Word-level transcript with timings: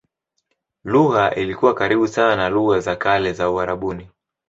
Lugha 0.83 1.35
ilikuwa 1.35 1.73
karibu 1.73 2.07
sana 2.07 2.35
na 2.35 2.49
lugha 2.49 2.79
za 2.79 2.95
kale 2.95 3.33
za 3.33 3.51
Uarabuni. 3.51 4.09